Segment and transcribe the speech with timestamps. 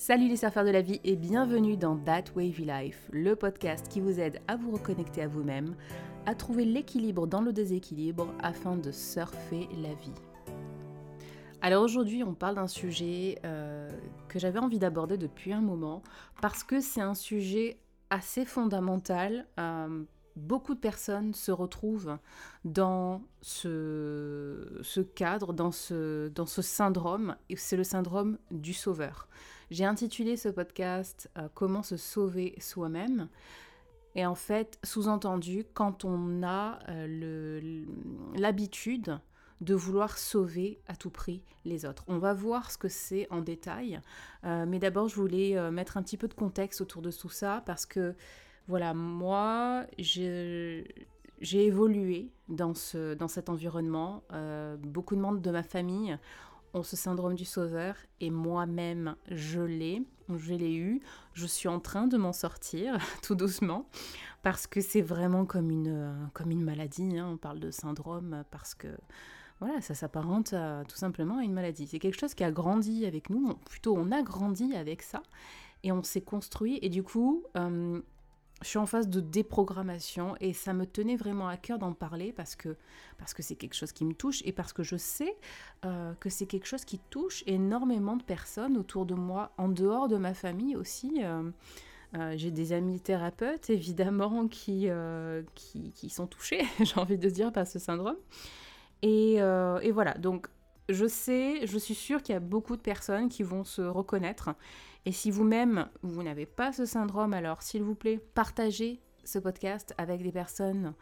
[0.00, 4.00] Salut les surfeurs de la vie et bienvenue dans That Wavy Life, le podcast qui
[4.00, 5.74] vous aide à vous reconnecter à vous-même,
[6.24, 10.14] à trouver l'équilibre dans le déséquilibre afin de surfer la vie.
[11.62, 13.90] Alors aujourd'hui on parle d'un sujet euh,
[14.28, 16.04] que j'avais envie d'aborder depuis un moment
[16.40, 19.48] parce que c'est un sujet assez fondamental.
[19.58, 20.04] Euh,
[20.38, 22.16] beaucoup de personnes se retrouvent
[22.64, 26.30] dans ce, cadre, dans ce,
[26.62, 29.28] syndrome, et c'est le syndrome du sauveur.
[29.70, 33.28] J'ai intitulé ce podcast euh, Comment se sauver soi-même.
[34.14, 37.84] Et en fait, sous-entendu, quand on a euh,
[38.34, 39.20] l'habitude
[39.60, 42.04] de vouloir sauver à tout prix les autres.
[42.06, 44.00] On va voir ce que c'est en détail,
[44.44, 47.62] euh, mais d'abord je voulais mettre un petit peu de contexte autour de tout ça
[47.66, 48.14] parce que
[48.68, 50.84] voilà, moi, j'ai
[51.40, 54.22] évolué dans, ce, dans cet environnement.
[54.32, 56.16] Euh, beaucoup de membres de ma famille
[56.74, 60.02] ont ce syndrome du sauveur et moi-même, je l'ai.
[60.28, 61.00] Je l'ai eu.
[61.32, 63.88] Je suis en train de m'en sortir tout doucement
[64.42, 67.16] parce que c'est vraiment comme une, comme une maladie.
[67.16, 67.30] Hein.
[67.32, 68.88] On parle de syndrome parce que
[69.60, 70.54] voilà, ça s'apparente
[70.86, 71.86] tout simplement à une maladie.
[71.86, 75.22] C'est quelque chose qui a grandi avec nous, plutôt on a grandi avec ça
[75.82, 78.00] et on s'est construit et du coup, euh,
[78.62, 82.32] je suis en phase de déprogrammation et ça me tenait vraiment à cœur d'en parler
[82.32, 82.76] parce que
[83.16, 85.36] parce que c'est quelque chose qui me touche et parce que je sais
[85.84, 90.08] euh, que c'est quelque chose qui touche énormément de personnes autour de moi, en dehors
[90.08, 91.20] de ma famille aussi.
[91.22, 91.50] Euh,
[92.16, 94.88] euh, j'ai des amis thérapeutes évidemment qui,
[95.54, 98.16] qui, sont touchés, j'ai envie de dire, par ce syndrome.
[99.02, 100.48] Et, et voilà, donc
[100.88, 104.50] je sais, je suis sûre qu'il y a beaucoup de personnes qui vont se reconnaître.
[105.06, 109.94] Et si vous-même, vous, n'avez pas ce syndrome, alors s'il vous plaît, partagez ce podcast
[109.98, 110.94] avec des personnes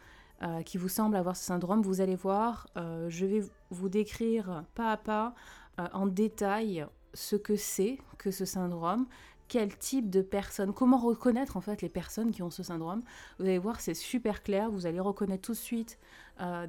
[0.42, 1.80] euh, qui vous semblent avoir ce syndrome.
[1.80, 5.34] Vous allez voir, euh, je vais vous décrire pas à pas,
[5.80, 9.06] euh, en détail, ce que c'est que ce syndrome,
[9.48, 13.00] quel type de personnes, comment reconnaître en fait les personnes qui ont ce syndrome.
[13.38, 15.98] Vous allez voir, c'est super clair, vous allez reconnaître tout de suite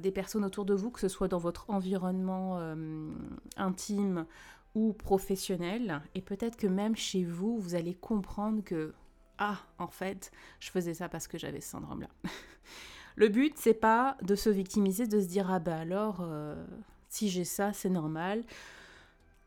[0.00, 2.58] des personnes autour de vous, que ce soit dans votre environnement
[3.58, 4.24] intime
[4.74, 8.94] ou professionnel, et peut-être que même chez vous, vous allez comprendre que,
[9.38, 10.30] ah, en fait,
[10.60, 12.08] je faisais ça parce que j'avais ce syndrome-là.
[13.16, 16.64] Le but, c'est pas de se victimiser, de se dire, ah bah alors, euh,
[17.08, 18.44] si j'ai ça, c'est normal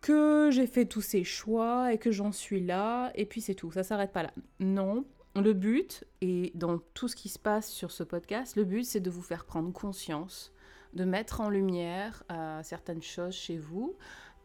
[0.01, 3.71] que j'ai fait tous ces choix et que j'en suis là, et puis c'est tout,
[3.71, 4.33] ça s'arrête pas là.
[4.59, 5.05] Non,
[5.35, 8.99] le but, et dans tout ce qui se passe sur ce podcast, le but c'est
[8.99, 10.51] de vous faire prendre conscience,
[10.93, 13.95] de mettre en lumière euh, certaines choses chez vous,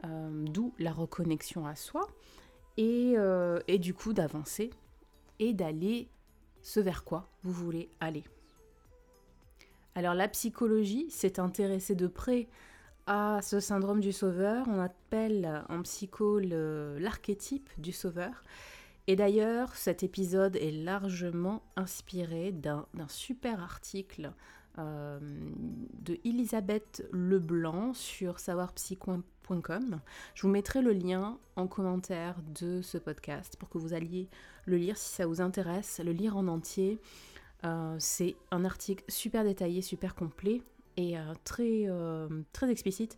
[0.02, 2.06] d'où la reconnexion à soi,
[2.76, 4.70] et, euh, et du coup d'avancer
[5.38, 6.08] et d'aller
[6.62, 8.24] ce vers quoi vous voulez aller.
[9.94, 12.48] Alors la psychologie s'est intéressée de près
[13.06, 14.66] à ce syndrome du sauveur.
[14.68, 18.42] On appelle en psycho l'archétype du sauveur.
[19.06, 24.32] Et d'ailleurs, cet épisode est largement inspiré d'un super article
[24.78, 25.18] euh,
[26.00, 28.40] de Elisabeth Leblanc sur
[30.34, 34.28] Je vous mettrai le lien en commentaire de ce podcast pour que vous alliez
[34.66, 36.98] le lire si ça vous intéresse, le lire en entier.
[37.64, 40.62] Euh, c'est un article super détaillé, super complet
[40.96, 43.16] et euh, très, euh, très explicite.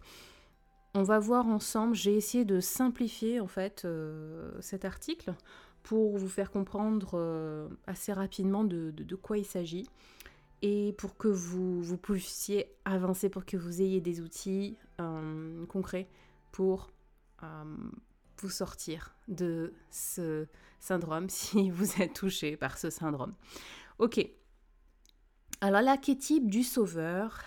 [0.95, 3.87] On va voir ensemble, j'ai essayé de simplifier en fait
[4.61, 5.35] cet article
[5.83, 9.87] pour vous faire comprendre assez rapidement de, de, quoi il s'agit
[10.63, 14.77] et pour que vous, vous, puissiez avancer, pour que vous ayez des outils
[15.69, 16.09] concrets
[16.51, 16.91] pour
[18.41, 20.47] vous sortir de ce
[20.81, 23.35] syndrome si vous êtes touché par ce syndrome.
[23.99, 24.27] Ok.
[25.61, 27.43] Alors l'archétype du sauveur,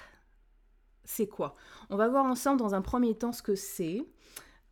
[1.06, 1.56] c'est quoi?
[1.90, 4.06] On va voir ensemble dans un premier temps ce que c'est.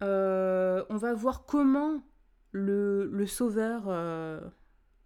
[0.04, 2.02] Euh, on va voir comment
[2.52, 4.42] le, sauveur euh,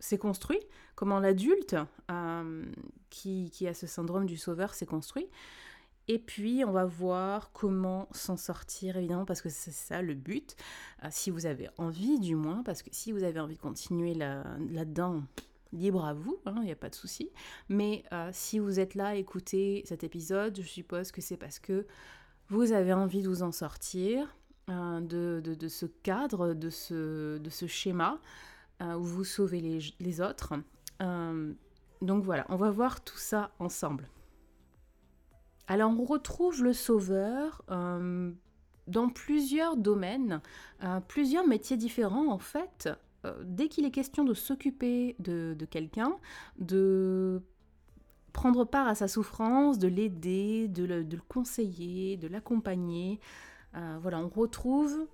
[0.03, 0.59] s'est construit,
[0.95, 1.75] comment l'adulte
[2.11, 2.65] euh,
[3.09, 5.27] qui, a ce syndrome du sauveur s'est construit.
[6.09, 10.57] Et puis, on va voir comment s'en sortir, évidemment, parce que c'est ça le but.
[11.09, 15.23] si vous avez envie, du moins, parce que si vous avez envie de continuer là-dedans,
[15.73, 17.31] libre à vous, il hein, n'y a pas de souci.
[17.69, 21.59] Mais euh, si vous êtes là à écouter cet épisode, je suppose que c'est parce
[21.59, 21.85] que
[22.49, 24.35] vous avez envie de vous en sortir,
[24.69, 28.19] euh, de, ce cadre, de ce schéma
[28.81, 29.61] euh, où vous sauvez
[29.99, 30.53] les, autres.
[32.01, 34.09] donc voilà, on va voir tout ça ensemble.
[35.67, 40.41] Alors on retrouve le sauveur dans plusieurs domaines,
[41.07, 42.89] plusieurs métiers différents en fait.
[43.25, 46.17] Euh, dès qu'il est question de s'occuper de, quelqu'un,
[46.59, 47.41] de
[48.33, 53.19] prendre part à sa souffrance, de l'aider, de, le, conseiller, de l'accompagner,
[53.75, 55.07] euh, voilà, on retrouve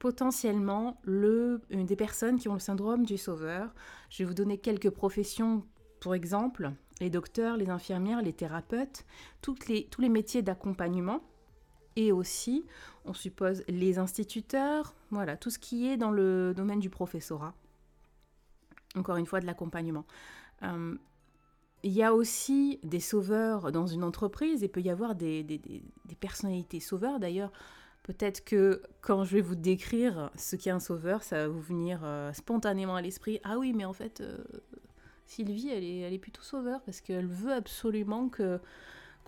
[0.00, 3.72] potentiellement le, une des personnes qui ont le syndrome du sauveur.
[4.08, 5.64] Je vais vous donner quelques professions,
[6.00, 9.04] pour exemple, les docteurs, les infirmières, les thérapeutes,
[9.68, 11.22] les, tous les métiers d'accompagnement
[11.96, 12.64] et aussi,
[13.04, 17.54] on suppose, les instituteurs, voilà, tout ce qui est dans le domaine du professorat.
[18.96, 20.06] Encore une fois, de l'accompagnement.
[20.62, 20.96] Euh,
[21.82, 25.58] il y a aussi des sauveurs dans une entreprise, et peut y avoir des, des,
[25.58, 27.20] des, personnalités sauveurs.
[27.20, 27.52] D'ailleurs,
[28.02, 32.00] peut-être que quand je vais vous décrire ce qu'est un sauveur, ça va vous venir
[32.02, 33.40] euh, spontanément à l'esprit.
[33.44, 34.38] Ah oui, mais en fait, euh,
[35.26, 38.60] Sylvie, elle est, plutôt sauveur parce qu'elle veut absolument que,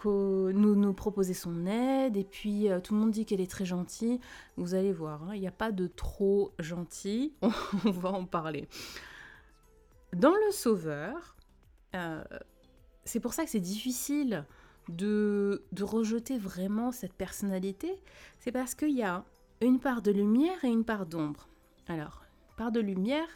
[0.04, 2.16] nous nous proposer son aide.
[2.16, 4.18] Et puis, euh, tout le monde dit qu'elle est très gentille.
[4.56, 7.34] Vous allez voir, hein, il n'y a pas de trop gentil.
[7.84, 8.68] On va en parler.
[10.12, 11.36] Dans le sauveur,
[13.04, 14.44] c'est pour ça que c'est difficile
[14.88, 18.00] de, rejeter vraiment cette personnalité.
[18.38, 19.24] C'est parce qu'il y a
[19.60, 21.48] une part de lumière et une part d'ombre.
[21.88, 22.24] Alors,
[22.56, 23.28] part de lumière,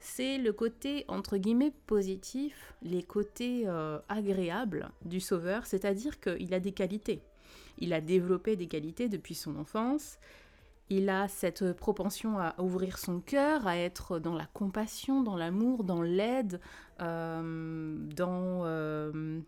[0.00, 6.60] c'est le côté entre guillemets positif, les côtés euh, agréables du sauveur, c'est-à-dire qu'il a
[6.60, 7.22] des qualités.
[7.78, 10.18] Il a développé des qualités depuis son enfance,
[10.90, 15.84] il a cette propension à ouvrir son cœur, à être dans la compassion, dans l'amour,
[15.84, 16.60] dans l'aide,
[17.00, 19.40] euh, dans, euh,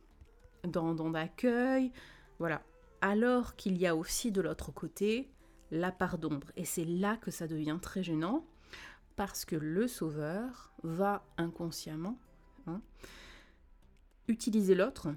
[0.66, 1.92] dans, l'accueil.
[2.38, 2.62] Voilà.
[3.00, 5.30] Alors qu'il y a aussi de l'autre côté
[5.70, 6.50] la part d'ombre.
[6.56, 8.44] Et c'est là que ça devient très gênant,
[9.16, 12.18] parce que le sauveur va inconsciemment
[12.66, 12.80] hein,
[14.28, 15.08] utiliser l'autre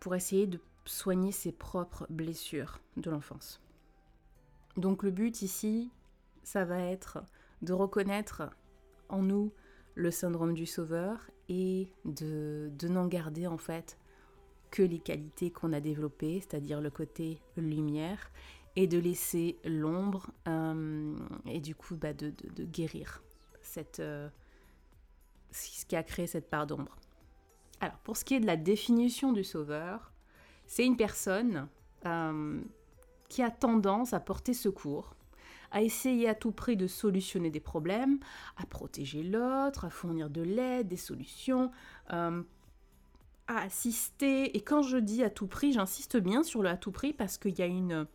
[0.00, 3.60] pour essayer de soigner ses propres blessures de l'enfance.
[4.76, 5.90] Donc le but ici,
[6.42, 7.22] ça va être
[7.62, 8.50] de reconnaître
[9.08, 9.52] en nous
[9.94, 13.98] le syndrome du sauveur et de, n'en garder en fait
[14.74, 18.32] que les qualités qu'on a développées, c'est-à-dire le côté lumière,
[18.74, 21.14] et de laisser l'ombre euh,
[21.46, 22.32] et du coup bah, de,
[22.64, 23.22] guérir
[23.62, 24.28] cette, euh,
[25.52, 26.96] ce qui a créé cette part d'ombre.
[27.80, 30.12] Alors pour ce qui est de la définition du sauveur,
[30.66, 31.68] c'est une personne
[32.04, 32.60] euh,
[33.28, 35.14] qui a tendance à porter secours,
[35.70, 38.18] à essayer à tout prix de solutionner des problèmes,
[38.56, 41.70] à protéger l'autre, à fournir de l'aide, des solutions,
[43.46, 44.56] à assister.
[44.56, 47.38] Et quand je dis à tout prix, j'insiste bien sur le à tout prix parce
[47.38, 48.06] qu'il y a une,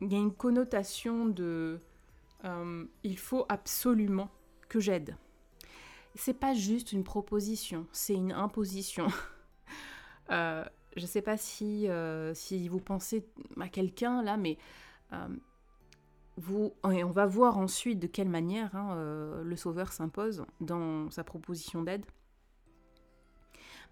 [0.00, 1.78] y a une connotation de
[2.44, 4.30] euh, il faut absolument
[4.68, 5.16] que j'aide.
[6.14, 9.06] C'est pas juste une proposition, c'est une imposition.
[10.30, 10.64] euh,
[10.96, 13.26] je sais pas si, euh, si vous pensez
[13.60, 14.58] à quelqu'un là, mais
[15.12, 15.28] euh,
[16.36, 18.94] vous, et on va voir ensuite de quelle manière hein,
[19.42, 22.04] le sauveur s'impose dans sa proposition d'aide.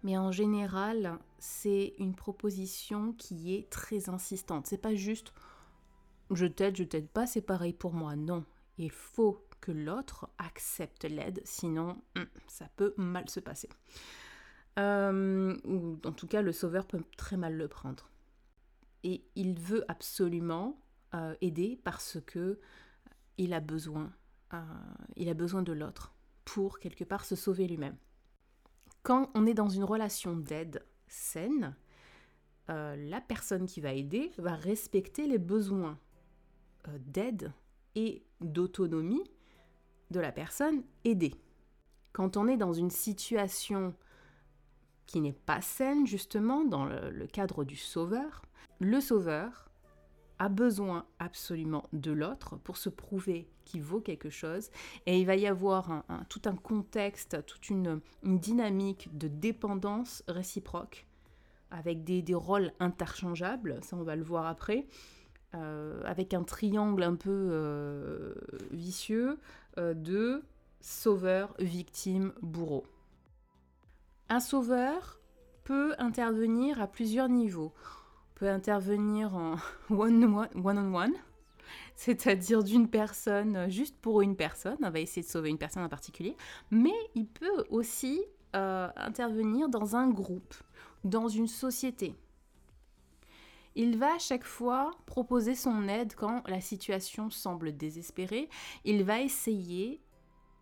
[0.03, 4.67] Mais en général, c'est une proposition qui est très insistante.
[4.67, 5.33] C'est pas juste
[6.31, 8.17] je t'aide, je t'aide pas, c'est pareil pour moi.
[8.17, 8.45] Non,
[8.79, 13.69] il faut que l'autre accepte l'aide, sinon hum, ça peut mal se passer.
[14.79, 18.09] Euh, ou en tout cas le sauveur peut très mal le prendre.
[19.03, 20.81] Et il veut absolument
[21.15, 22.61] euh, aider parce que
[23.39, 24.13] il a besoin,
[24.55, 24.61] euh,
[25.17, 26.15] il a besoin de l'autre
[26.45, 27.97] pour quelque part se sauver lui-même.
[29.03, 31.75] Quand on est dans une relation d'aide saine,
[32.69, 35.99] la personne qui va aider va respecter les besoins
[36.99, 37.53] d'aide
[37.97, 39.25] et d'autonomie
[40.11, 41.35] de la personne aidée.
[42.13, 43.95] Quand on est dans une situation
[45.11, 48.43] qui n'est pas saine justement dans le, cadre du sauveur.
[48.79, 49.70] Le sauveur
[50.41, 54.71] a besoin absolument de l'autre pour se prouver qu'il vaut quelque chose
[55.05, 61.07] et il va y avoir tout un contexte, toute une, dynamique de dépendance réciproque
[61.71, 64.87] avec des, rôles interchangeables, ça on va le voir après,
[65.55, 68.35] euh, avec un triangle un peu euh,
[68.71, 69.39] vicieux
[69.79, 70.43] euh, de
[70.81, 72.87] sauveur, victime, bourreau.
[74.31, 75.21] Un sauveur
[75.65, 77.75] peut intervenir à plusieurs niveaux.
[78.49, 79.57] Intervenir en
[79.91, 81.13] one-on-one,
[81.95, 85.89] c'est-à-dire d'une personne, juste pour une personne, on va essayer de sauver une personne en
[85.89, 86.37] particulier,
[86.71, 88.23] mais il peut aussi
[88.57, 90.55] euh, intervenir dans un groupe,
[91.05, 92.15] dans une société.
[93.77, 98.49] Il va à chaque fois proposer son aide quand la situation semble désespérée.
[98.85, 100.01] Il va essayer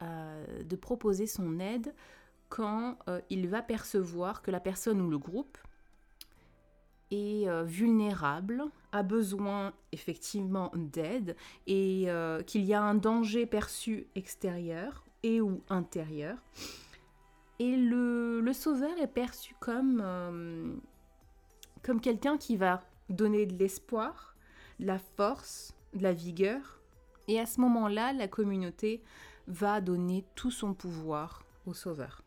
[0.02, 1.94] euh, de proposer son aide
[2.48, 5.56] quand euh, il va percevoir que la personne ou le groupe
[7.12, 11.36] euh, vulnérable, a besoin effectivement d'aide
[11.66, 16.36] et euh, qu'il y a un danger perçu extérieur et ou intérieur.
[17.58, 20.80] Et le, sauveur est perçu comme,
[21.82, 24.36] comme quelqu'un qui va donner de l'espoir,
[24.78, 26.80] de la force, de la vigueur
[27.26, 29.02] Et à ce moment-là, la communauté
[29.46, 32.22] va donner tout son pouvoir au sauveur.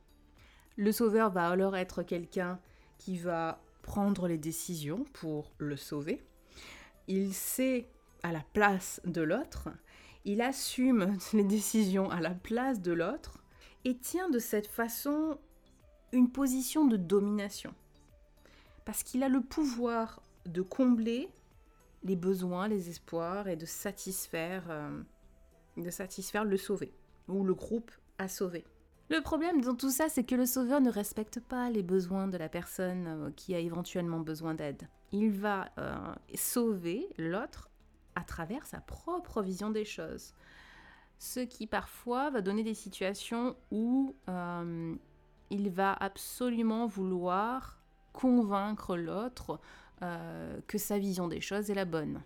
[0.77, 2.59] Le sauveur va alors être quelqu'un
[2.97, 6.23] qui va prendre les décisions pour le sauver.
[7.07, 7.87] Il sait
[8.23, 9.69] à la place de l'autre,
[10.25, 13.37] il assume les décisions à la place de l'autre
[13.85, 15.37] et tient de cette façon
[16.11, 17.73] une position de domination.
[18.85, 21.29] Parce qu'il a le pouvoir de combler
[22.03, 25.01] les besoins, les espoirs et de satisfaire, euh,
[25.77, 26.93] de satisfaire le sauvé
[27.27, 28.65] ou le groupe à sauver.
[29.11, 32.37] Le problème dans tout ça, c'est que le sauveur ne respecte pas les besoins de
[32.37, 34.87] la personne euh, qui a éventuellement besoin d'aide.
[35.11, 35.97] Il va euh,
[36.33, 37.69] sauver l'autre
[38.15, 40.33] à travers sa propre vision des choses.
[41.19, 44.95] Ce qui parfois va donner des situations où euh,
[45.49, 49.59] il va absolument vouloir convaincre l'autre
[50.65, 52.23] que sa vision des choses est la bonne.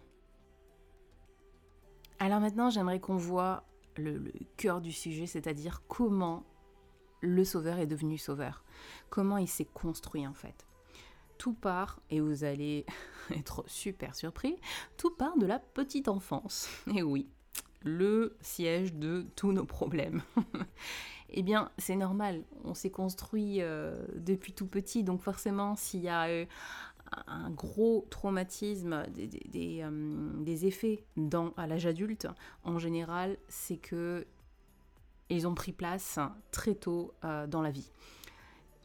[2.19, 3.65] Alors maintenant, j'aimerais qu'on voit
[3.97, 6.45] le cœur du sujet, c'est-à-dire comment
[7.25, 8.63] le sauveur est devenu sauveur,
[9.09, 10.65] comment il s'est construit en fait?
[11.37, 12.85] Tout part, et vous allez
[13.35, 14.55] être super surpris,
[14.97, 16.69] tout part de la petite enfance.
[16.95, 17.27] Et oui,
[17.83, 20.21] le siège de tous nos problèmes.
[21.29, 26.09] eh bien, c'est normal, on s'est construit euh, depuis tout petit, donc forcément, s'il y
[26.09, 26.45] a euh,
[27.27, 31.03] un gros traumatisme, des, euh, effets
[31.57, 32.27] à l'âge adulte,
[32.63, 34.25] en général, c'est que
[35.29, 36.19] ils ont pris place
[36.51, 37.91] très tôt dans la vie.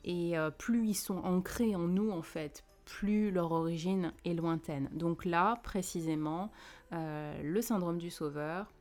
[0.05, 4.89] Et plus ils sont ancrés en nous, en fait, plus leur origine est lointaine.
[4.93, 6.51] Donc là, précisément,
[6.93, 8.73] le syndrome du sauveur,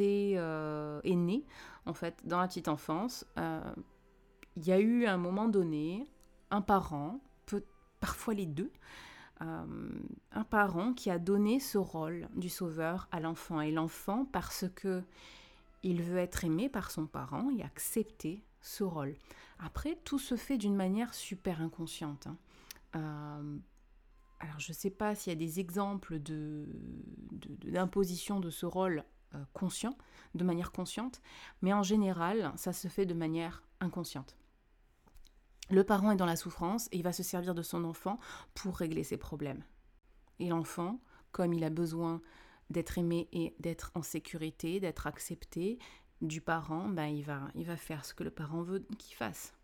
[0.00, 1.44] euh, est né
[1.86, 3.26] en fait dans la petite enfance.
[3.38, 3.74] Euh,
[4.56, 6.08] il y a eu à un moment donné
[6.50, 7.20] un parent,
[8.00, 8.72] parfois les deux,
[9.40, 9.64] euh,
[10.32, 13.60] un parent qui a donné ce rôle du sauveur à l'enfant.
[13.60, 15.02] Et l'enfant, parce que
[15.82, 19.16] il veut être aimé par son parent, il a accepté ce rôle.
[19.58, 22.28] Après, tout se fait d'une manière super inconsciente.
[22.94, 23.42] Hein.
[24.40, 26.18] alors, je ne sais pas s'il y a des exemples
[27.64, 29.04] d'imposition de, de, ce rôle
[29.34, 29.96] euh, conscient,
[30.34, 31.20] de manière consciente,
[31.60, 34.36] mais en général, ça se fait de manière inconsciente.
[35.70, 38.18] Le parent est dans la souffrance et il va se servir de son enfant
[38.54, 39.62] pour régler ses problèmes.
[40.38, 40.98] Et l'enfant,
[41.30, 42.22] comme il a besoin
[42.70, 45.78] d'être aimé et d'être en sécurité, d'être accepté
[46.20, 49.54] du parent, ben il, va, il va faire ce que le parent veut qu'il fasse.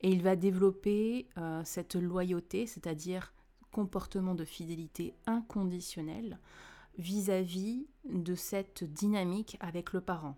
[0.00, 3.32] Et il va développer euh, cette loyauté, c'est-à-dire
[3.70, 6.38] comportement de fidélité inconditionnelle,
[6.98, 10.36] vis-à-vis de cette dynamique avec le parent.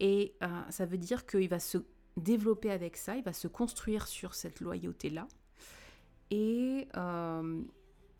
[0.00, 1.78] Et euh, ça veut dire qu'il va se
[2.16, 5.26] développer avec ça, il va se construire sur cette loyauté-là
[6.30, 7.62] et euh,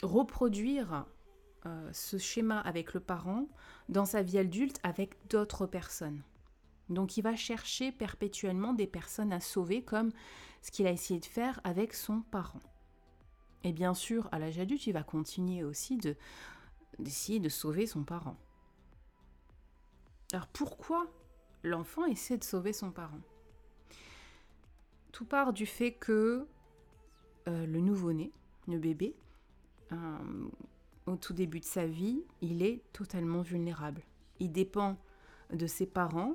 [0.02, 1.06] reproduire
[1.68, 3.46] euh, ce schéma avec le parent
[3.88, 6.22] dans sa vie adulte avec d'autres personnes.
[6.88, 10.10] Donc il va chercher perpétuellement des personnes à sauver comme
[10.62, 12.60] ce qu'il a essayé de faire avec son parent.
[13.64, 16.16] Et bien sûr, à l'âge adulte, il va continuer aussi de,
[16.98, 18.36] d'essayer de sauver son parent.
[20.32, 21.06] Alors pourquoi
[21.62, 23.20] l'enfant essaie de sauver son parent?
[25.12, 26.46] Tout part du fait que
[27.48, 28.32] euh, le nouveau-né,
[28.66, 29.16] le bébé,
[29.92, 30.18] euh,
[31.08, 34.02] au tout début de sa vie, il est totalement vulnérable.
[34.40, 34.96] Il dépend
[35.52, 36.34] de ses parents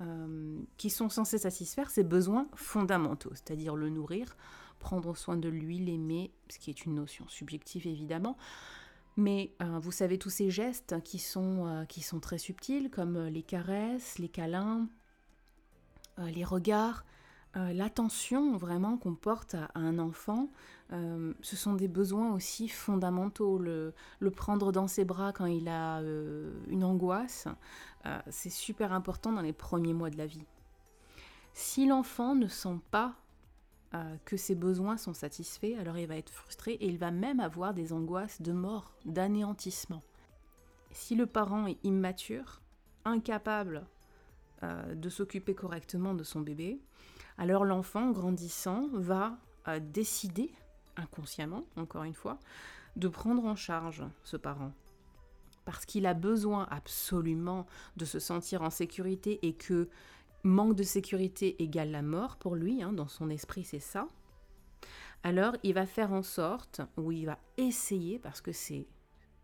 [0.00, 4.36] euh, qui sont censés satisfaire ses besoins fondamentaux, c'est-à-dire le nourrir,
[4.78, 8.36] prendre soin de lui, l'aimer, ce qui est une notion subjective évidemment,
[9.16, 13.26] mais euh, vous savez tous ces gestes qui sont, euh, qui sont très subtils, comme
[13.26, 14.88] les caresses, les câlins,
[16.18, 17.04] les regards,
[17.72, 20.48] l'attention vraiment qu'on porte à, un enfant,
[20.90, 23.58] ce sont des besoins aussi fondamentaux.
[23.58, 23.94] Le,
[24.30, 26.00] prendre dans ses bras quand il a
[26.68, 27.48] une angoisse,
[28.28, 30.44] c'est super important dans les premiers mois de la vie.
[31.58, 33.14] Si l'enfant ne sent pas
[33.94, 37.40] euh, que ses besoins sont satisfaits, alors il va être frustré et il va même
[37.40, 40.02] avoir des angoisses de mort, d'anéantissement.
[40.90, 42.60] Si le parent est immature,
[43.06, 43.86] incapable
[44.62, 46.78] euh, de s'occuper correctement de son bébé,
[47.38, 49.38] alors l'enfant grandissant va
[49.68, 50.50] euh, décider,
[50.96, 52.38] inconsciemment, encore une fois,
[52.96, 54.72] de prendre en charge ce parent.
[55.64, 57.66] Parce qu'il a besoin absolument
[57.96, 59.88] de se sentir en sécurité et que
[60.44, 64.08] manque de sécurité égale la mort pour lui, hein, dans son esprit c'est ça,
[65.22, 68.86] alors il va faire en sorte, ou il va essayer, parce que c'est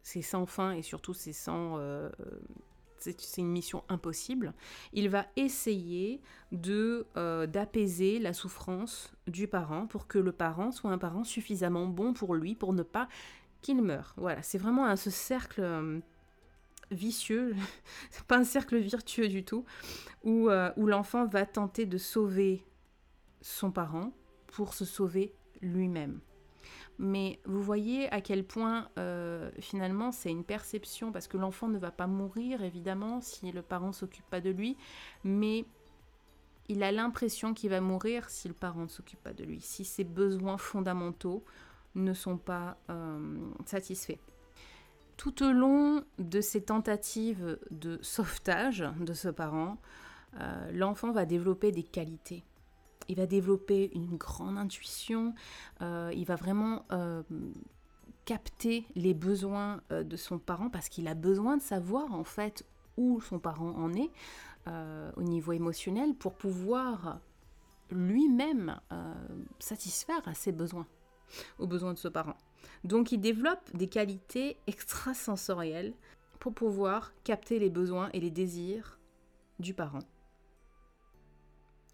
[0.05, 1.79] sans fin et surtout c'est sans...
[1.79, 2.09] Euh,
[3.03, 4.55] c'est une mission impossible,
[4.93, 6.21] il va essayer
[6.53, 11.87] de euh, d'apaiser la souffrance du parent pour que le parent soit un parent suffisamment
[11.87, 13.09] bon pour lui pour ne pas
[13.61, 14.15] qu'il meure.
[14.17, 16.01] Voilà, c'est vraiment ce cercle euh,
[16.91, 17.55] vicieux,
[18.29, 19.65] pas un cercle virtueux du tout,
[20.25, 22.65] où, euh, où l'enfant va tenter de sauver
[23.41, 24.13] son parent
[24.49, 26.21] pour se sauver lui-même.
[26.99, 31.79] Mais vous voyez à quel point euh, finalement c'est une perception, parce que l'enfant ne
[31.79, 34.77] va pas mourir évidemment si le parent ne s'occupe pas de lui,
[35.25, 35.65] mais
[36.69, 39.85] il a l'impression qu'il va mourir si le parent ne s'occupe pas de lui, si
[39.85, 41.45] ses besoins fondamentaux
[41.95, 44.19] ne sont pas euh, satisfaits.
[45.17, 49.79] Tout au long de ces tentatives de sauvetage de ce parent,
[50.41, 52.45] euh, l'enfant va développer des qualités.
[53.09, 55.35] Il va développer une grande intuition,
[55.81, 56.85] euh, il va vraiment
[58.25, 62.65] capter les besoins de son parent parce qu'il a besoin de savoir en fait
[62.97, 64.11] où son parent en est,
[64.69, 67.19] euh, au niveau émotionnel pour pouvoir
[67.91, 69.15] lui-même euh,
[69.59, 70.87] satisfaire à ses besoins,
[71.59, 72.37] aux besoins de ce parent.
[72.85, 75.95] Donc il développe des qualités extrasensorielles
[76.39, 79.01] pour pouvoir capter les besoins et les désirs
[79.59, 79.99] du parent.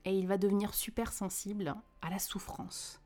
[0.05, 3.01] Et il va devenir super sensible à la souffrance,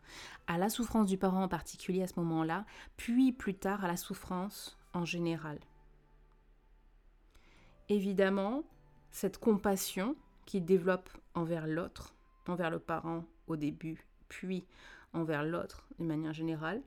[0.46, 2.64] à la souffrance du parent en particulier à ce moment-là,
[2.96, 5.58] puis plus tard à la souffrance en général.
[7.88, 8.62] Évidemment,
[9.10, 12.14] cette compassion qu'il développe envers l'autre,
[12.46, 14.64] envers le parent au début, puis
[15.12, 16.82] envers l'autre de manière générale,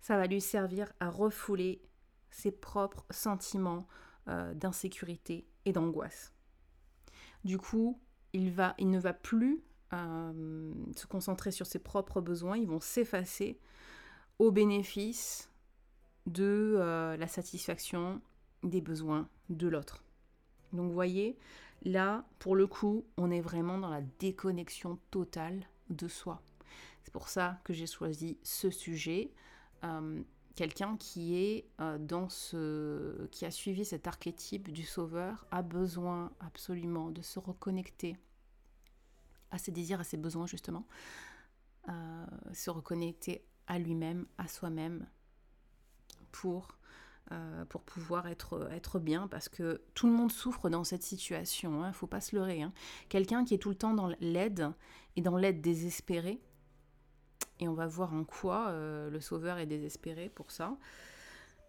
[0.00, 1.80] ça va lui servir à refouler
[2.30, 3.86] ses propres sentiments
[4.28, 6.32] euh, d'insécurité et d'angoisse.
[7.44, 8.00] Du coup,
[8.34, 9.62] il, ne va plus
[9.92, 13.58] euh, se concentrer sur ses propres besoins, ils vont s'effacer
[14.38, 15.50] au bénéfice
[16.26, 18.20] de euh, la satisfaction
[18.62, 20.02] des besoins de l'autre.
[20.72, 21.38] Donc vous voyez,
[21.84, 26.42] là, pour le coup, on est vraiment dans la déconnexion totale de soi.
[27.04, 29.30] C'est pour ça que j'ai choisi ce sujet.
[29.84, 30.22] Euh,
[30.54, 38.16] quelqu'un euh, qui a suivi cet archétype du sauveur a besoin absolument de se reconnecter
[39.50, 40.86] à ses désirs, à ses besoins justement,
[41.88, 45.06] euh, se reconnecter à lui-même, à soi-même,
[46.32, 46.76] pour
[47.32, 51.84] euh, pouvoir être, être bien, parce que tout le monde souffre dans cette situation, il
[51.84, 52.62] hein, ne faut pas se leurrer.
[52.62, 52.72] Hein.
[53.08, 54.72] Quelqu'un qui est tout le temps dans l'aide
[55.16, 56.40] et dans l'aide désespérée,
[57.60, 60.76] et on va voir en quoi euh, le sauveur est désespéré pour ça,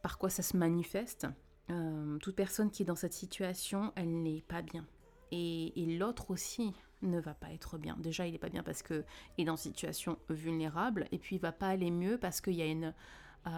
[0.02, 1.28] par quoi ça se manifeste.
[1.70, 4.86] Euh, toute personne qui est dans cette situation, elle n'est pas bien.
[5.32, 7.98] Et, l'autre aussi ne va pas être bien.
[8.00, 9.04] Déjà, il n'est pas bien parce qu'il
[9.38, 12.62] est dans une situation vulnérable, et puis il va pas aller mieux parce qu'il y
[12.62, 12.94] a une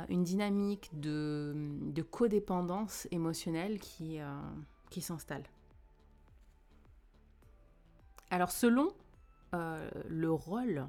[0.10, 4.26] une dynamique de, codépendance émotionnelle qui, euh,
[5.00, 5.44] s'installe.
[8.30, 8.94] Alors selon
[9.54, 10.88] euh, le rôle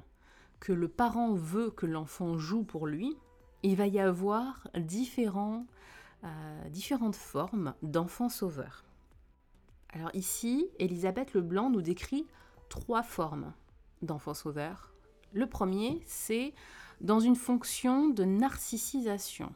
[0.59, 3.15] que le parent veut que l'enfant joue pour lui,
[3.63, 5.65] il va y avoir différents,
[6.23, 8.85] euh, différentes formes d'enfants sauveurs.
[9.91, 12.27] Alors ici, Elisabeth Leblanc nous décrit
[12.69, 13.53] trois formes
[14.01, 14.93] d'enfants sauveurs.
[15.33, 16.53] Le premier, c'est
[17.01, 19.53] dans une fonction de narcissisation.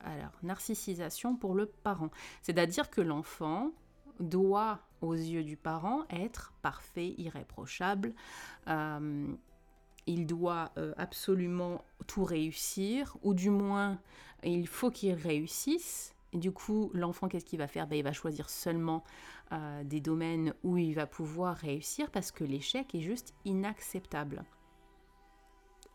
[0.00, 2.10] Alors, narcissisation pour le parent.
[2.42, 3.72] C'est-à-dire que l'enfant
[4.20, 8.14] doit, aux yeux du parent, être parfait, irréprochable.
[8.68, 9.26] Euh,
[10.08, 14.00] il doit euh, absolument tout réussir, ou du moins,
[14.42, 16.14] il faut qu'il réussisse.
[16.32, 17.86] Et du coup, l'enfant, qu'est-ce qu'il va faire?
[17.86, 19.04] Ben, Il va choisir seulement
[19.52, 24.44] euh, des domaines où il va pouvoir réussir parce que l'échec est juste inacceptable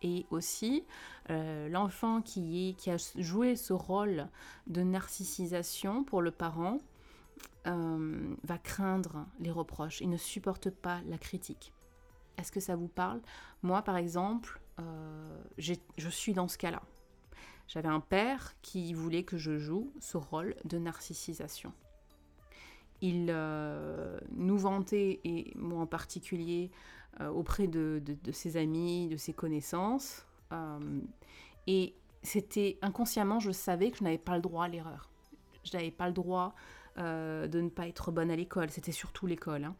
[0.05, 0.83] et aussi
[1.29, 4.27] euh, l'enfant qui, qui a joué ce rôle
[4.67, 6.77] de narcissisation pour le parent
[7.65, 11.72] va craindre les reproches, il ne supporte pas la critique.
[12.37, 13.21] Est-ce que ça vous parle?
[13.61, 16.81] Moi, par exemple, euh, je suis dans ce cas-là.
[17.67, 21.73] J'avais un père qui voulait que je joue ce rôle de narcissisation.
[23.01, 23.25] Il
[24.31, 26.71] nous vantait, et moi en particulier,
[27.21, 30.25] euh, auprès de, ses amis, de ses connaissances.
[30.51, 30.79] Euh,
[31.67, 31.93] et
[32.23, 35.11] c'était inconsciemment, je savais que je n'avais pas le droit à l'erreur.
[35.63, 36.55] Je n'avais pas le droit
[36.97, 38.71] euh, de ne pas être bonne à l'école.
[38.71, 39.65] C'était surtout l'école.
[39.65, 39.75] Hein.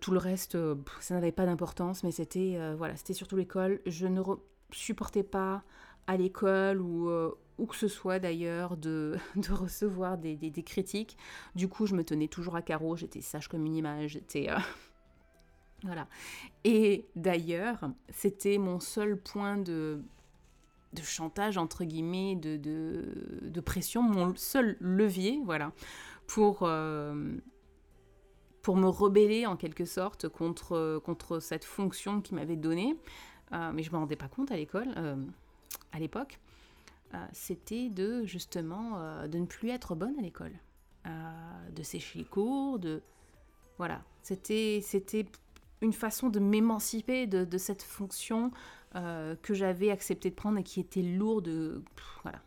[0.00, 0.56] Tout le reste,
[1.00, 3.80] ça n'avait pas d'importance, mais c'était voilà, c'était surtout l'école.
[3.86, 4.22] Je ne
[4.72, 5.62] supportais pas
[6.06, 7.10] à l'école ou
[7.60, 11.16] où que ce soit d'ailleurs, de, de, recevoir des, des, critiques.
[11.54, 14.48] Du coup, je me tenais toujours à carreau, j'étais sage comme une image, j'étais...
[15.82, 16.06] Voilà.
[16.64, 20.02] Et d'ailleurs, c'était mon seul point de,
[20.92, 25.72] de chantage, entre guillemets, de, de, pression, mon seul levier, voilà,
[26.26, 27.32] pour, euh,
[28.62, 32.96] pour me rebeller en quelque sorte contre, contre cette fonction qui m'avait donnée.
[33.52, 35.16] Euh, mais je ne me rendais pas compte à l'école, euh,
[35.92, 36.38] à l'époque.
[37.32, 40.52] c'était de justement de ne plus être bonne à l'école,
[41.04, 43.02] de sécher les cours, de
[43.78, 44.80] voilà, c'était
[45.80, 48.52] une façon de m'émanciper de, cette fonction
[48.94, 51.82] que j'avais accepté de prendre et qui était lourde.
[52.22, 52.40] voilà,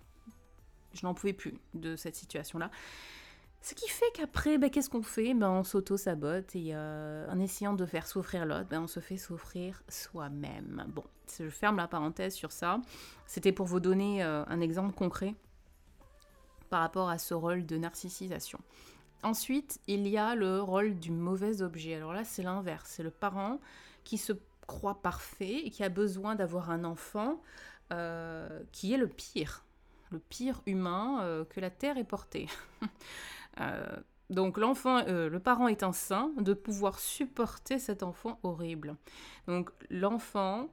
[0.94, 2.72] je n'en pouvais plus de cette situation-là.
[3.64, 5.34] Ce qui fait qu'après, ben, qu'est-ce qu'on fait?
[5.34, 9.16] Ben, On s'auto-sabote et euh, en essayant de faire souffrir l'autre, ben, on se fait
[9.16, 10.84] souffrir soi-même.
[10.90, 11.06] Bon,
[11.40, 12.82] je ferme la parenthèse sur ça.
[13.26, 15.34] C'était pour vous donner euh, un exemple concret
[16.70, 18.60] par rapport à ce rôle de narcissisation.
[19.24, 21.96] Ensuite, il y a le rôle du mauvais objet.
[21.96, 22.90] Alors là, c'est l'inverse.
[22.90, 23.62] C'est le parent
[24.04, 24.34] qui se
[24.68, 27.42] croit parfait et qui a besoin d'avoir un enfant
[27.94, 29.64] euh, qui est le pire
[30.12, 32.48] le pire humain que la Terre ait porté.
[33.60, 33.98] Euh,
[34.30, 38.96] donc l'enfant, euh, le parent est un saint de pouvoir supporter cet enfant horrible.
[39.48, 40.70] Donc l'enfant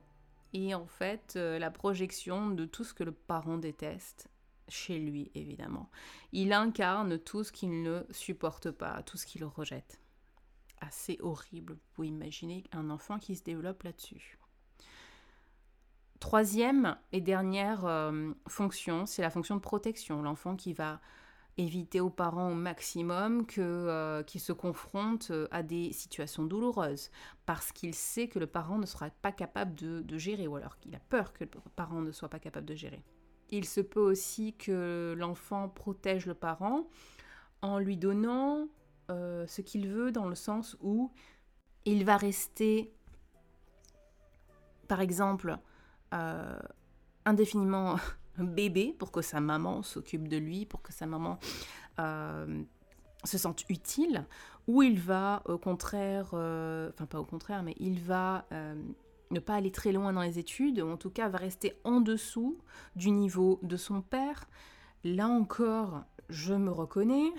[0.55, 4.29] est en fait euh, la projection de tout ce que le parent déteste
[4.69, 5.91] chez lui, évidemment.
[6.33, 10.01] Il incarne tout ce qu'il ne supporte pas, tout ce qu'il rejette.
[10.81, 14.39] Assez horrible, vous pouvez imaginer un enfant qui se développe là-dessus.
[16.21, 18.13] Troisième et dernière
[18.47, 20.23] fonction, c'est la fonction de protection.
[20.23, 21.01] L'enfant qui va
[21.61, 27.11] éviter aux parents au maximum euh, qu'ils se confrontent euh, à des situations douloureuses,
[27.47, 30.95] parce qu'il sait que le parent ne sera pas capable de, gérer, ou alors qu'il
[30.95, 33.03] a peur que le parent ne soit pas capable de gérer.
[33.51, 36.89] Il se peut aussi que l'enfant protège le parent
[37.63, 38.69] en lui donnant
[39.11, 41.13] euh, ce qu'il veut, dans le sens où
[41.85, 42.93] il va rester,
[44.89, 45.59] par exemple,
[47.25, 47.97] indéfiniment
[48.45, 51.39] bébé pour que sa maman s'occupe de lui, pour que sa maman
[51.99, 52.63] euh,
[53.25, 54.25] se sente utile,
[54.67, 58.75] ou il va au contraire, euh, enfin pas au contraire, mais il va euh,
[59.31, 62.01] ne pas aller très loin dans les études, ou en tout cas va rester en
[62.01, 62.59] dessous
[62.97, 64.49] du niveau de son père.
[65.05, 67.33] Là encore, je me reconnais.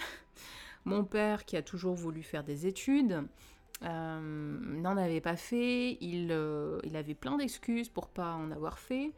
[0.85, 3.23] Mon père, qui a toujours voulu faire des études,
[3.83, 5.97] n'en avait pas fait.
[6.01, 6.35] Il,
[6.83, 9.11] il avait plein d'excuses pour pas en avoir fait.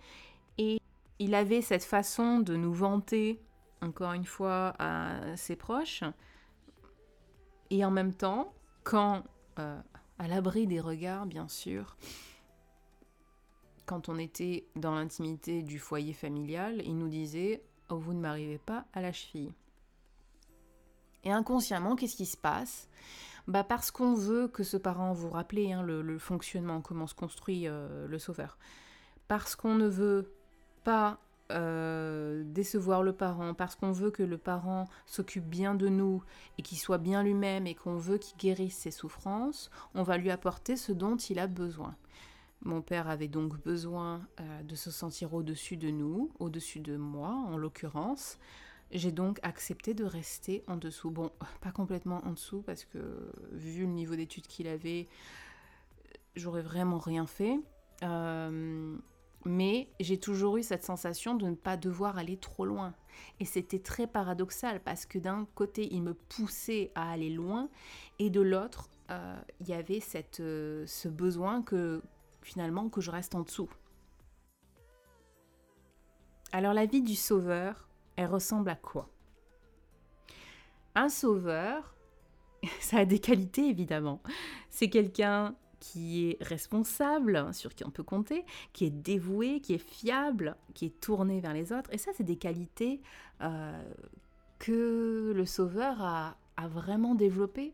[0.57, 0.79] Et
[1.23, 3.41] il avait cette façon de nous vanter,
[3.81, 6.03] encore une fois, à ses proches.
[7.69, 9.23] Et en même temps, quand,
[9.57, 9.79] euh,
[10.19, 11.95] à l'abri des regards, bien sûr,
[13.85, 18.57] quand on était dans l'intimité du foyer familial, il nous disait Oh, vous ne m'arrivez
[18.57, 19.53] pas à la cheville.
[21.23, 22.89] Et inconsciemment, qu'est-ce qui se passe?
[23.47, 27.65] Bah Parce qu'on veut que ce parent, vous rappelez hein, le, fonctionnement, comment se construit
[27.65, 28.57] euh, le sauveur.
[29.29, 30.33] Parce qu'on ne veut
[30.83, 31.19] pas
[31.51, 36.23] euh, décevoir le parent, parce qu'on veut que le parent s'occupe bien de nous
[36.57, 40.31] et qu'il soit bien lui-même et qu'on veut qu'il guérisse ses souffrances, on va lui
[40.31, 41.95] apporter ce dont il a besoin.
[42.61, 47.29] Mon père avait donc besoin euh, de se sentir au-dessus de nous, au-dessus de moi
[47.29, 48.39] en l'occurrence.
[48.91, 51.11] J'ai donc accepté de rester en dessous.
[51.11, 51.29] Bon,
[51.61, 55.07] pas complètement en dessous parce que vu le niveau d'études qu'il avait,
[56.35, 57.59] j'aurais vraiment rien fait.
[58.01, 58.95] Euh,
[59.45, 62.93] mais j'ai toujours eu cette sensation de ne pas devoir aller trop loin.
[63.39, 67.69] Et c'était très paradoxal parce que d'un côté, il me poussait à aller loin
[68.19, 72.01] et de l'autre, euh, il y avait cette, euh, ce besoin que
[72.41, 73.69] finalement que je reste en dessous.
[76.51, 79.09] Alors la vie du sauveur, elle ressemble à quoi?
[80.95, 81.95] Un sauveur,
[82.79, 84.21] ça a des qualités évidemment.
[84.69, 89.85] C'est quelqu'un qui est responsable, sur qui on peut compter, qui est dévoué, qui est
[89.85, 91.89] fiable, qui est tourné vers les autres.
[91.91, 93.01] Et ça, c'est des qualités
[93.41, 93.83] euh,
[94.59, 96.37] que le sauveur a,
[96.69, 97.73] vraiment développées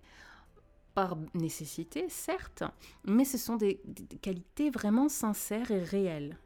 [0.95, 2.63] par nécessité, certes,
[3.05, 3.79] mais ce sont des,
[4.23, 6.39] qualités vraiment sincères et réelles.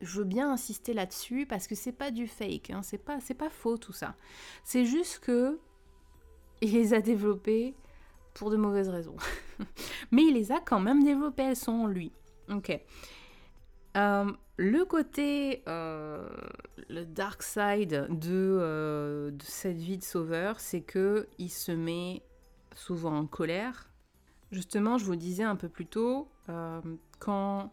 [0.00, 3.76] Je veux bien insister là-dessus parce que c'est pas du fake, hein, c'est pas, faux
[3.76, 4.14] tout ça.
[4.62, 5.58] C'est juste que
[6.60, 7.74] il les a développées
[8.36, 9.16] pour de mauvaises raisons.
[10.12, 12.12] Mais il les a quand même développées, elles sont lui.
[12.50, 12.78] Ok.
[13.96, 16.28] Euh, le côté, euh,
[16.88, 22.22] le dark side de, euh, de, cette vie de sauveur, c'est que il se met
[22.74, 23.88] souvent en colère.
[24.52, 26.28] Justement, je vous disais un peu plus tôt,
[27.18, 27.72] quand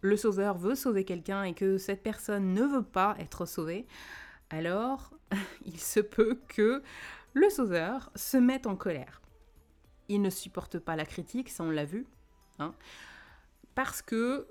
[0.00, 3.86] le sauveur veut sauver quelqu'un et que cette personne ne veut pas être sauvée,
[4.48, 5.10] alors
[5.66, 6.82] il se peut que
[7.34, 9.20] le sauveur se mette en colère
[10.08, 12.06] il ne supporte pas la critique, ça on l'a vu,
[12.58, 12.74] hein,
[13.74, 14.46] parce que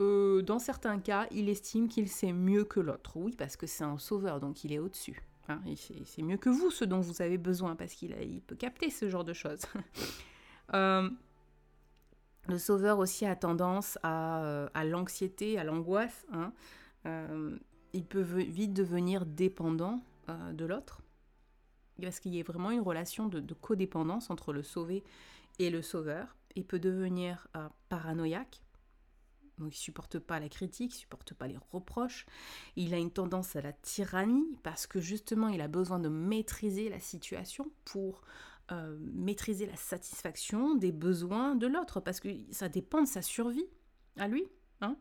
[0.00, 3.16] euh, dans certains cas, il estime qu'il sait mieux que l'autre.
[3.16, 5.22] Oui, parce que c'est un sauveur, donc il est au-dessus.
[5.48, 5.60] Hein,
[6.04, 9.08] c'est mieux que vous ce dont vous avez besoin, parce qu'il il peut capter ce
[9.08, 9.62] genre de choses.
[10.74, 11.08] Euh,
[12.46, 16.26] le sauveur aussi a tendance à, euh, l'anxiété, à l'angoisse.
[16.30, 16.52] Hein,
[17.94, 20.02] il peut vite devenir dépendant
[20.52, 21.00] de l'autre.
[22.00, 25.04] Parce qu'il y a vraiment une relation de, codépendance entre le sauvé
[25.58, 26.36] et le sauveur.
[26.54, 28.62] Il peut devenir euh, paranoïaque.
[29.58, 32.26] Donc il supporte pas la critique, il supporte pas les reproches.
[32.76, 36.88] Il a une tendance à la tyrannie parce que justement il a besoin de maîtriser
[36.88, 38.22] la situation pour
[38.70, 43.66] euh, maîtriser la satisfaction des besoins de l'autre parce que ça dépend de sa survie
[44.16, 44.44] à lui.
[44.80, 44.96] Hein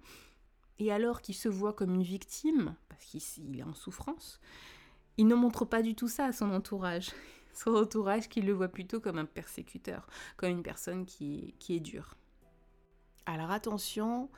[0.80, 4.40] et alors qu'il se voit comme une victime, parce qu'il est en souffrance,
[5.18, 7.12] il ne montre pas du tout ça à son entourage.
[7.54, 11.80] Son entourage qui le voit plutôt comme un persécuteur, comme une personne qui, qui est
[11.80, 12.16] dure.
[13.26, 14.30] Alors attention,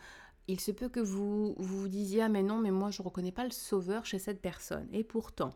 [0.47, 3.31] il se peut que vous vous disiez ah mais non mais moi je ne reconnais
[3.31, 4.87] pas le sauveur chez cette personne.
[4.91, 5.53] Et pourtant,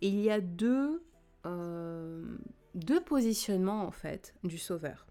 [0.00, 1.02] il y a deux,
[1.46, 2.36] euh,
[2.74, 5.06] deux positionnements en fait du sauveur.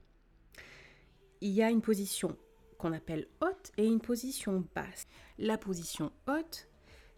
[1.42, 2.38] Il y a une position
[2.78, 5.08] qu'on appelle haute et une position basse.
[5.40, 6.68] La position haute,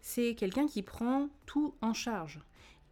[0.06, 2.38] c'est quelqu'un qui prend tout en charge.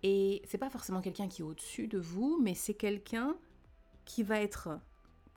[0.03, 3.37] Et c'est pas forcément quelqu'un qui est au-dessus de vous, mais c'est quelqu'un
[4.05, 4.81] qui va être,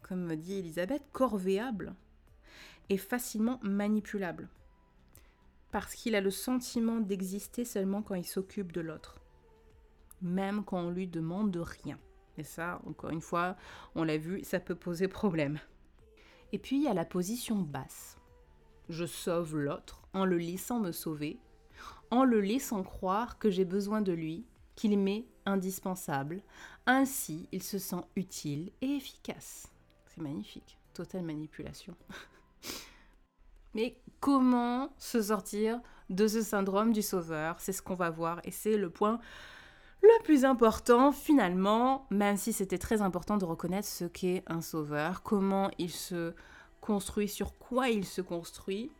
[0.02, 1.94] comme me dit Elisabeth, corvéable
[2.90, 4.50] et facilement manipulable.
[5.70, 9.22] Parce qu'il a le sentiment d'exister seulement quand il s'occupe de l'autre.
[10.24, 12.00] Même quand on lui demande de rien.
[12.40, 13.56] Et ça, encore une fois,
[13.94, 15.60] on l'a vu, ça peut poser problème.
[16.52, 18.18] Et puis il y a la position basse.
[18.90, 21.40] Je sauve l'autre en le laissant me sauver,
[22.12, 26.42] en le laissant croire que j'ai besoin de lui, qu'il m'est indispensable.
[26.86, 29.72] Ainsi, il se sent utile et efficace.
[30.08, 31.96] C'est magnifique, totale manipulation.
[33.74, 37.60] Mais comment se sortir de ce syndrome du sauveur?
[37.60, 39.20] C'est ce qu'on va voir et c'est le point
[40.02, 45.24] le plus important, finalement, même si c'était très important de reconnaître ce qu'est un sauveur,
[45.24, 46.34] comment il se
[46.82, 48.92] construit, sur quoi il se construit.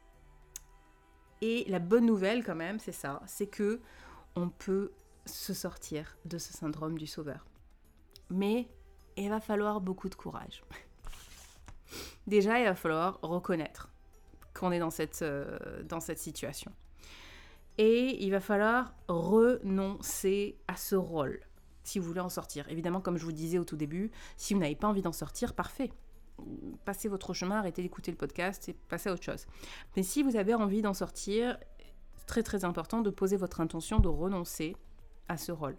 [1.42, 3.80] Et la bonne nouvelle, quand même, c'est ça, c'est que
[4.36, 4.92] on peut
[5.26, 7.46] se sortir de ce syndrome du sauveur.
[8.30, 8.68] Mais
[9.18, 10.64] il va falloir beaucoup de courage.
[12.28, 13.90] Déjà, il va falloir reconnaître
[14.54, 16.72] qu'on est dans cette, euh, dans cette situation
[17.78, 21.40] et il va falloir renoncer à ce rôle
[21.84, 22.68] si vous voulez en sortir.
[22.70, 25.54] Évidemment, comme je vous disais au tout début, si vous n'avez pas envie d'en sortir,
[25.54, 25.92] parfait.
[26.86, 29.46] Passez votre chemin, arrêtez d'écouter le podcast et passez à autre chose.
[29.96, 31.58] Mais si vous avez envie d'en sortir,
[32.28, 34.76] très très important de poser votre intention de renoncer
[35.28, 35.78] à ce rôle.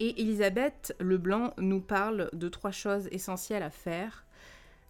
[0.00, 4.26] Et Elisabeth Leblanc nous parle de trois choses essentielles à faire.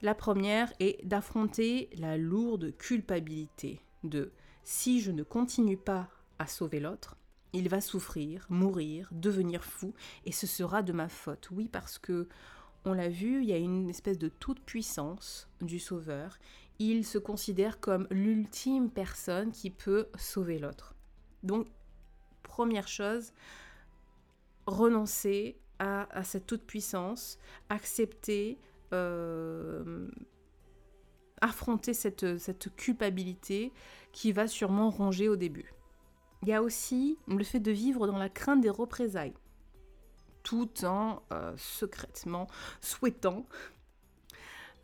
[0.03, 4.33] La première est d'affronter la lourde culpabilité de
[4.65, 7.17] si je ne continue pas à sauver l'autre,
[7.53, 9.95] il va souffrir, mourir, devenir fou,
[10.25, 11.49] et ce sera de ma faute.
[11.53, 12.29] Oui, parce que,
[12.85, 16.39] on l'a vu, il y a une espèce de toute puissance du sauveur.
[16.79, 20.95] Il se considère comme l'ultime personne qui peut sauver l'autre.
[21.43, 21.67] Donc,
[22.43, 23.33] première chose,
[24.67, 28.59] renoncer à, cette toute puissance, accepter
[28.93, 30.09] euh,
[31.41, 33.73] affronter cette, cette culpabilité
[34.13, 35.75] qui va sûrement ronger au début.
[36.43, 39.35] Il y a aussi le fait de vivre dans la crainte des représailles,
[40.55, 42.47] tout en euh, secrètement
[42.81, 43.45] souhaitant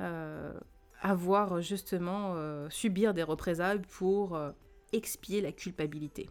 [0.00, 0.52] euh,
[1.00, 4.36] avoir justement euh, subir des représailles pour
[4.92, 6.28] expier la culpabilité.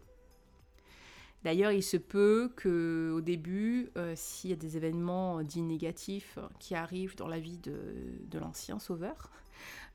[1.46, 6.76] D'ailleurs, il se peut que au début, s'il y a des événements dits négatifs qui
[6.76, 9.32] arrivent dans la vie de, l'ancien sauveur,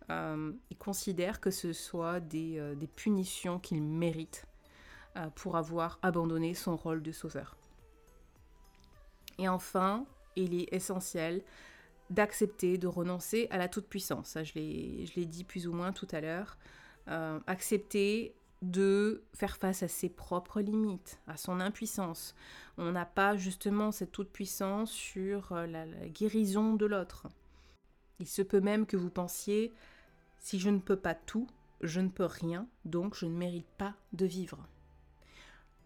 [0.09, 4.47] il considère que ce soit des, punitions qu'il mérite
[5.35, 7.59] pour avoir abandonné son rôle de sauveur.
[9.39, 11.43] Et enfin, il est essentiel
[12.11, 14.37] d'accepter de renoncer à la toute-puissance.
[14.43, 16.59] Je l'ai dit plus ou moins tout à l'heure.
[17.07, 22.35] accepter de faire face à ses propres limites, à son impuissance.
[22.79, 27.27] On n'a pas justement cette toute-puissance sur la guérison de l'autre.
[28.21, 29.73] Il se peut même que vous pensiez
[30.39, 31.47] si je ne peux pas tout,
[31.81, 34.67] je ne peux rien, donc je ne mérite pas de vivre.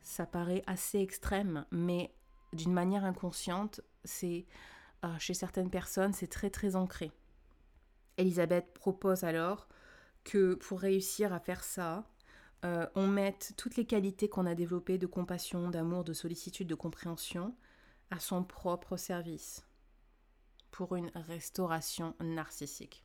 [0.03, 2.13] Ça paraît assez extrême, mais
[2.53, 4.47] d'une manière inconsciente, c'est
[5.05, 7.13] euh, chez certaines personnes, c'est très très ancré.
[8.17, 9.69] Elisabeth propose alors
[10.25, 12.05] que pour réussir à faire ça,
[12.65, 16.75] euh, on mette toutes les qualités qu'on a développées de compassion, d'amour, de sollicitude, de
[16.75, 17.55] compréhension
[18.11, 19.65] à son propre service
[20.71, 23.05] pour une restauration narcissique.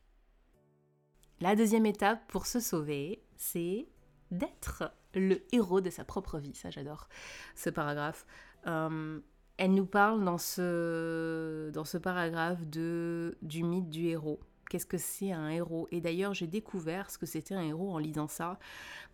[1.40, 3.88] La deuxième étape pour se sauver, c'est
[4.30, 6.54] d'être le héros de sa propre vie.
[6.54, 7.08] Ça, j'adore
[7.54, 8.26] ce paragraphe.
[8.66, 9.20] Euh,
[9.56, 14.40] elle nous parle dans ce, dans ce paragraphe de, du mythe du héros.
[14.68, 15.86] qu'est-ce que c'est un héros?
[15.92, 18.58] Et d'ailleurs, j'ai découvert ce que c'était un héros en lisant ça,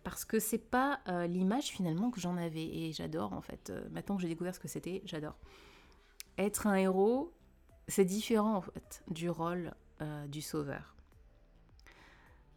[0.03, 2.63] parce que c'est pas euh, l'image finalement que j'en avais.
[2.63, 3.69] Et j'adore en fait.
[3.69, 5.37] Euh, maintenant que j'ai découvert ce que c'était, j'adore.
[6.37, 7.31] Être un héros,
[7.87, 10.95] c'est différent en fait du rôle euh, du sauveur.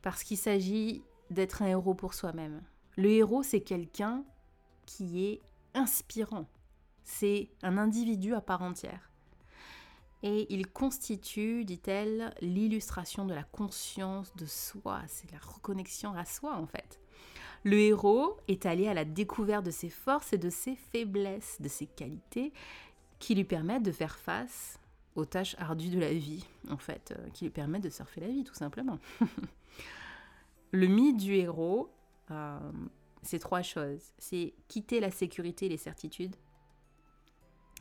[0.00, 2.62] Parce qu'il s'agit d'être un héros pour soi-même.
[2.96, 4.24] Le héros, c'est quelqu'un
[4.86, 5.40] qui est
[5.74, 6.46] inspirant.
[7.04, 9.10] C'est un individu à part entière
[10.24, 16.56] et il constitue, dit-elle, l'illustration de la conscience de soi, c'est la reconnexion à soi
[16.56, 16.98] en fait.
[17.62, 21.68] Le héros est allé à la découverte de ses forces et de ses faiblesses, de
[21.68, 22.54] ses qualités,
[23.18, 24.78] qui lui permettent de faire face
[25.14, 28.28] aux tâches ardues de la vie, en fait, euh, qui lui permettent de surfer la
[28.28, 28.98] vie tout simplement.
[30.72, 31.90] le mythe du héros,
[32.30, 32.58] euh,
[33.22, 34.12] c'est trois choses.
[34.18, 36.36] C'est quitter la sécurité et les certitudes,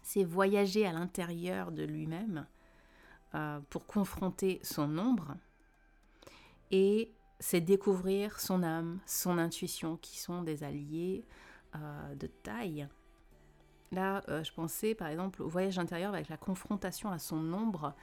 [0.04, 2.46] c'est voyager à l'intérieur de lui-même
[3.34, 5.36] euh, pour confronter son ombre
[6.72, 11.26] et c'est découvrir son âme, son intuition qui sont des alliés
[11.76, 12.88] euh, de taille.
[13.92, 17.96] Là, euh, je pensais par exemple au voyage intérieur avec la confrontation à son ombre.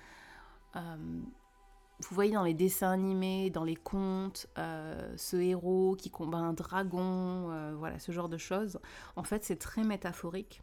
[0.75, 7.75] vous voyez dans les dessins animés, dans les contes, ce héros qui combat un dragon,
[7.77, 8.81] voilà, ce genre de choses.
[9.17, 10.63] En fait, c'est très métaphorique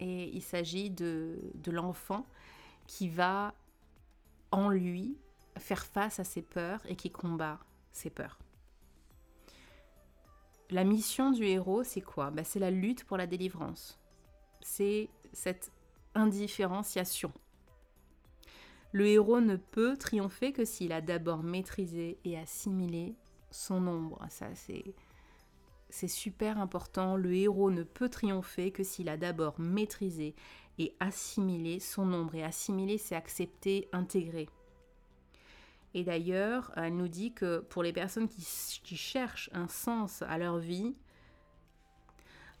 [0.00, 2.26] et il s'agit de, l'enfant
[2.86, 3.54] qui va
[4.50, 5.16] en lui
[5.58, 7.58] faire face à ses peurs et qui combat
[7.92, 8.38] ses peurs.
[10.70, 12.30] La mission du héros, c'est quoi?
[12.30, 13.98] Bah, C'est la lutte pour la délivrance.
[14.60, 15.72] C'est cette
[16.14, 17.32] indifférenciation.
[18.92, 23.16] Le héros ne peut triompher que s'il a d'abord maîtrisé et assimilé
[23.50, 24.18] son ombre.
[24.30, 24.94] Ça, c'est
[25.90, 30.34] c'est super important, le héros ne peut triompher que s'il a d'abord maîtrisé
[30.78, 32.34] et assimilé son ombre.
[32.34, 34.48] Et assimiler, c'est accepter, intégrer.
[35.94, 40.58] Et d'ailleurs, elle nous dit que pour les personnes qui, cherchent un sens à leur
[40.58, 40.94] vie,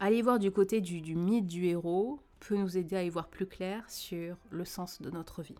[0.00, 3.28] aller voir du côté du, du mythe du héros peut nous aider à y voir
[3.28, 5.58] plus clair sur le sens de notre vie.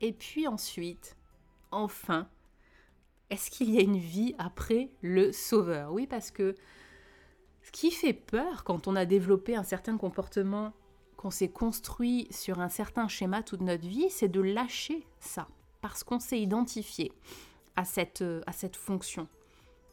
[0.00, 1.16] Et puis ensuite,
[1.70, 2.28] enfin,
[3.30, 5.92] est-ce qu'il y a une vie après le sauveur?
[5.92, 6.54] Oui, parce que
[7.62, 10.72] ce qui fait peur quand on a développé un certain comportement,
[11.16, 15.48] qu'on s'est construit sur un certain schéma toute notre vie, c'est de lâcher ça,
[15.80, 17.10] parce qu'on s'est identifié
[17.74, 19.26] à cette, à cette fonction.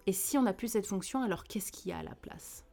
[0.06, 2.66] Et si on n'a plus cette fonction, alors qu'est-ce qu'il y a à la place?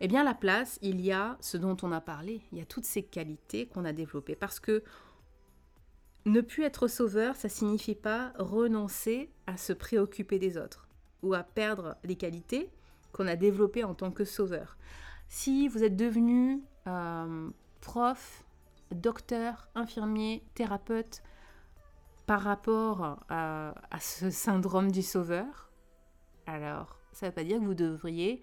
[0.00, 2.62] Eh bien, à la place, il y a ce dont on a parlé, il y
[2.62, 4.82] a toutes ces qualités qu'on a développées, parce que
[6.26, 10.88] ne plus être sauveur, ça signifie pas renoncer à se préoccuper des autres
[11.22, 12.70] ou à perdre les qualités
[13.12, 14.76] qu'on a développées en tant que sauveur.
[15.28, 18.44] Si vous êtes devenu euh, prof,
[18.90, 21.22] docteur, infirmier, thérapeute
[22.26, 25.70] par rapport à, ce syndrome du sauveur,
[26.46, 28.40] alors ça ne veut pas dire que vous devriez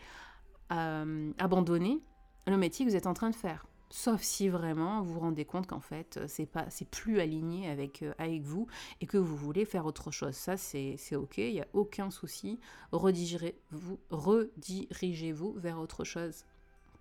[0.72, 2.04] euh, abandonner
[2.48, 3.66] le métier que vous êtes en train de faire.
[3.94, 7.70] Sauf si vraiment vous vous rendez compte qu'en fait euh, c'est pas c'est plus aligné
[7.70, 8.66] avec, euh, avec vous
[9.02, 10.34] et que vous voulez faire autre chose.
[10.34, 12.58] Ça c'est ok, il n'y a aucun souci.
[12.94, 16.46] Redirigez-vous redirigez -vous vers autre chose.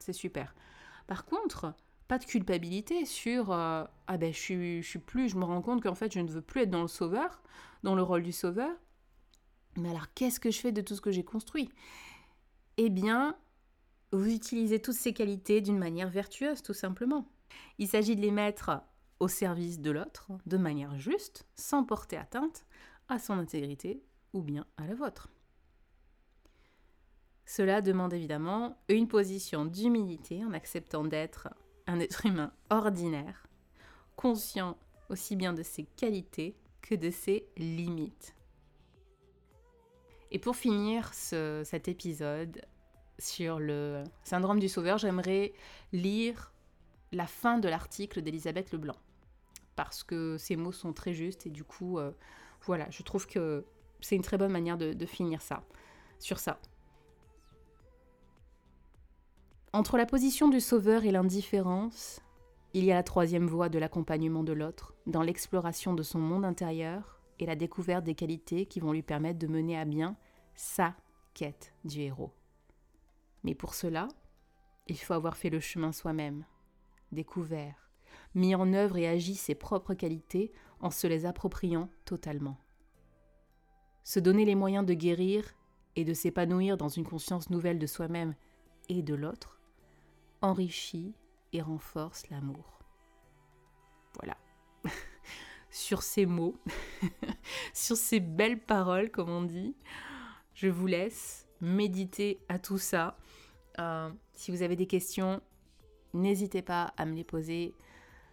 [0.01, 0.53] C'est super.
[1.07, 1.75] Par contre,
[2.09, 5.63] pas de culpabilité sur euh, ah ben je suis, je suis plus, je me rends
[5.63, 7.41] compte qu'en fait je ne veux plus être dans le sauveur,
[7.85, 8.75] dans le rôle du sauveur.
[9.77, 11.71] Mais alors qu'est-ce que je fais de tout ce que j'ai construit?
[12.79, 13.37] Eh bien,
[14.13, 17.29] vous utilisez toutes ces qualités d'une manière vertueuse, tout simplement.
[17.79, 18.83] Il s'agit de les mettre
[19.21, 22.65] au service de l'autre, de manière juste, sans porter atteinte
[23.09, 25.29] à son intégrité ou bien à la vôtre.
[27.45, 31.49] Cela demande évidemment une position d'humilité en acceptant d'être
[31.87, 33.47] un être humain ordinaire,
[34.17, 38.37] conscient aussi bien de ses qualités que de ses limites.
[40.31, 42.63] Et pour finir cet épisode,
[43.21, 45.53] sur le syndrome du sauveur, j'aimerais
[45.93, 46.53] lire
[47.13, 48.97] la fin de l'article d'Elisabeth Leblanc.
[49.77, 52.11] Parce que ces mots sont très justes et du coup, euh,
[52.63, 53.65] voilà, je trouve que
[54.01, 55.63] c'est une très bonne manière de, de finir ça,
[56.19, 56.59] sur ça.
[59.73, 62.21] Entre la position du sauveur et l'indifférence,
[62.75, 66.45] il y a la troisième voie de l'accompagnement de l'autre, dans l'exploration de son monde
[66.45, 70.17] intérieur et la découverte des qualités qui vont lui permettre de mener à bien
[70.55, 70.95] sa
[71.35, 72.33] quête du héros.
[73.45, 74.09] Mais pour cela,
[74.87, 76.45] il faut avoir fait le chemin soi-même,
[77.13, 77.91] découvert,
[78.35, 82.59] mis en œuvre et agi ses propres qualités en se les appropriant totalement.
[84.05, 85.45] Se donner les moyens de guérir
[85.97, 88.35] et de s'épanouir dans une conscience nouvelle de soi-même
[88.89, 89.61] et de l'autre
[90.43, 91.15] enrichit
[91.53, 92.81] et renforce l'amour.
[94.15, 94.37] Voilà.
[95.71, 96.57] sur ces mots,
[97.75, 99.77] sur ces belles paroles, comme on dit.
[100.55, 103.19] Je vous laisse méditer à tout ça.
[103.79, 105.41] Euh, si vous avez des questions,
[106.15, 107.75] n'hésitez pas à me les poser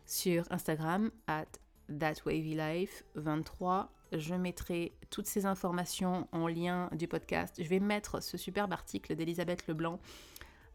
[0.05, 1.45] sur Instagram, at
[1.91, 3.87] thatwavylife23.
[4.13, 7.61] Je mettrai toutes ces informations en lien du podcast.
[7.61, 9.99] Je vais mettre ce superbe article d'Elisabeth Leblanc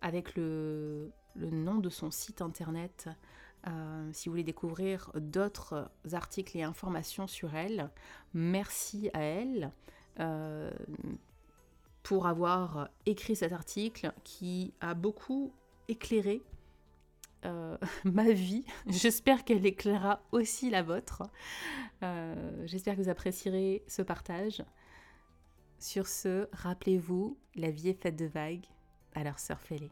[0.03, 3.09] avec le, nom de son site internet.
[3.67, 7.91] Euh, si vous voulez découvrir d'autres articles et informations sur elle,
[8.35, 9.73] merci à elle
[10.21, 10.71] euh,
[12.03, 15.53] pour avoir écrit cet article qui a beaucoup
[15.89, 16.43] éclairé
[17.45, 18.65] euh, ma vie.
[18.87, 21.23] J'espère qu'elle éclairera aussi la vôtre.
[22.03, 24.65] Euh, j'espère que vous apprécierez ce partage.
[25.79, 28.67] Sur ce, rappelez-vous, la vie est faite de vagues,
[29.15, 29.91] alors surfez-les.